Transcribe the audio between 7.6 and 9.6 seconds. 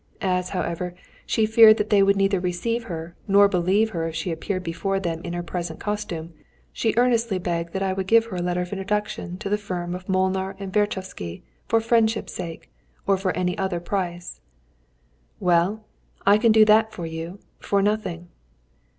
that I would give her a letter of introduction to the